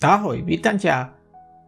[0.00, 1.12] Ahoj, vítam ťa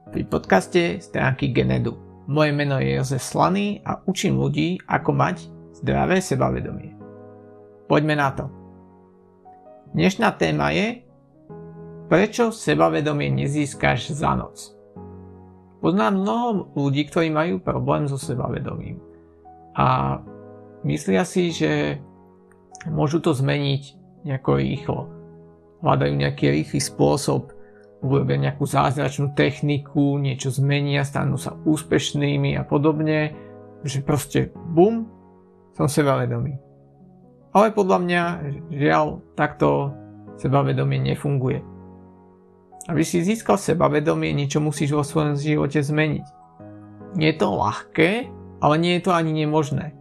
[0.08, 2.00] pri podcaste stránky Genedu.
[2.32, 5.36] Moje meno je Jozef Slaný a učím ľudí, ako mať
[5.76, 6.96] zdravé sebavedomie.
[7.92, 8.48] Poďme na to.
[9.92, 11.04] Dnešná téma je
[12.08, 14.80] Prečo sebavedomie nezískaš za noc?
[15.84, 18.96] Poznám mnoho ľudí, ktorí majú problém so sebavedomím.
[19.76, 20.16] A
[20.88, 22.00] myslia si, že
[22.88, 23.82] môžu to zmeniť
[24.24, 25.00] nejako rýchlo.
[25.84, 27.60] Hľadajú nejaký rýchly spôsob,
[28.02, 33.32] urobia nejakú zázračnú techniku, niečo zmenia, stanú sa úspešnými a podobne,
[33.86, 35.06] že proste bum,
[35.72, 36.58] som sebavedomý.
[37.54, 38.22] Ale podľa mňa,
[38.74, 39.94] žiaľ, takto
[40.36, 41.62] sebavedomie nefunguje.
[42.90, 46.26] Aby si získal sebavedomie, niečo musíš vo svojom živote zmeniť.
[47.14, 48.10] Nie je to ľahké,
[48.58, 49.94] ale nie je to ani nemožné.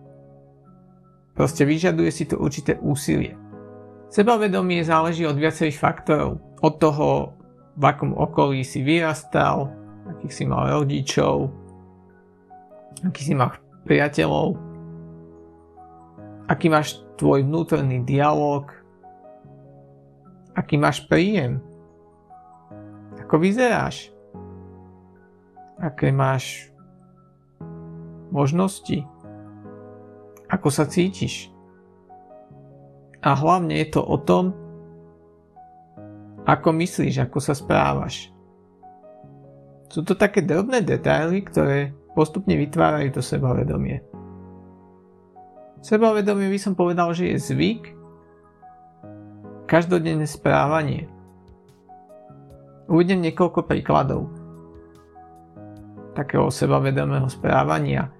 [1.37, 3.37] Proste vyžaduje si to určité úsilie.
[4.11, 6.39] Sebavedomie záleží od viacerých faktorov.
[6.61, 7.35] Od toho,
[7.75, 9.71] v akom okolí si vyrastal,
[10.07, 11.49] akých si mal rodičov,
[13.07, 13.55] aký si mal
[13.87, 14.59] priateľov,
[16.51, 18.67] aký máš tvoj vnútorný dialog,
[20.57, 21.63] aký máš príjem,
[23.23, 24.11] ako vyzeráš,
[25.79, 26.69] aké máš
[28.31, 29.07] možnosti,
[30.51, 31.47] ako sa cítiš.
[33.21, 34.51] A hlavne je to o tom,
[36.45, 38.33] ako myslíš, ako sa správaš.
[39.91, 43.99] Sú to také drobné detaily, ktoré postupne vytvárajú to sebavedomie.
[45.81, 47.83] Sebavedomie by som povedal, že je zvyk,
[49.67, 51.07] každodenné správanie.
[52.91, 54.27] Uvedem niekoľko príkladov
[56.11, 58.11] takého sebavedomého správania,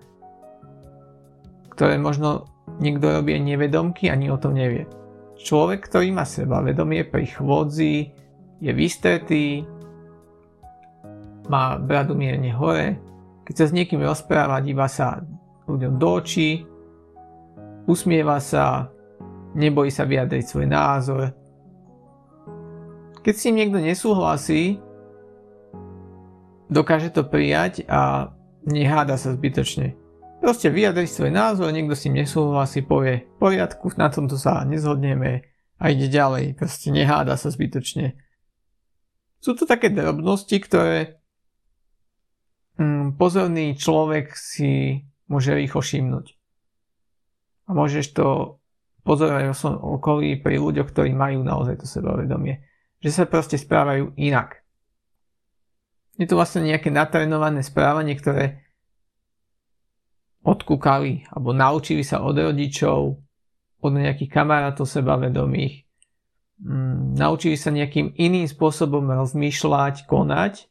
[1.76, 2.48] ktoré možno
[2.80, 4.88] niekto robí nevedomky, ani o tom nevie.
[5.42, 8.14] Človek, ktorý má sebavedomie pri chôdzi,
[8.62, 9.66] je vystretý,
[11.50, 13.02] má bradu mierne hore,
[13.44, 15.26] keď sa s niekým rozpráva, díva sa
[15.66, 16.64] ľuďom do očí,
[17.90, 18.88] usmieva sa,
[19.58, 21.34] nebojí sa vyjadriť svoj názor.
[23.26, 24.78] Keď s ním niekto nesúhlasí,
[26.70, 28.32] dokáže to prijať a
[28.66, 29.98] neháda sa zbytočne.
[30.42, 35.46] Proste vyjadri svoj názor, niekto si nesúhlasí, povie v poriadku, na tomto sa nezhodneme
[35.78, 36.58] a ide ďalej.
[36.58, 38.18] Proste neháda sa zbytočne.
[39.38, 41.22] Sú to také drobnosti, ktoré
[42.82, 46.34] mm, pozorný človek si môže rýchlo všimnúť.
[47.70, 48.58] A môžeš to
[49.06, 52.66] pozorovať o svojom okolí pri ľuďoch, ktorí majú naozaj to sebavedomie.
[53.02, 54.62] Že sa proste správajú inak.
[56.18, 58.61] Je to vlastne nejaké natrenované správanie, ktoré
[60.42, 63.00] odkúkali alebo naučili sa od rodičov,
[63.82, 65.86] od nejakých kamarátov sebavedomých,
[66.62, 70.70] mm, naučili sa nejakým iným spôsobom rozmýšľať, konať.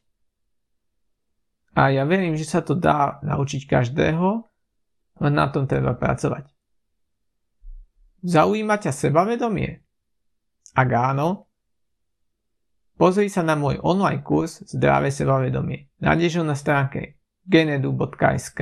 [1.75, 4.43] A ja verím, že sa to dá naučiť každého,
[5.23, 6.51] len na tom treba pracovať.
[8.21, 9.81] Zaujíma ťa sebavedomie?
[10.75, 11.47] Ak áno,
[12.95, 15.91] pozri sa na môj online kurz Zdravé sebavedomie.
[15.99, 18.61] Nájdeš ho na stránke genedu.sk